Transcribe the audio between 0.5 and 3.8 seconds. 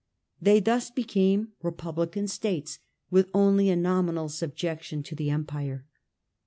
thus became republican states with only a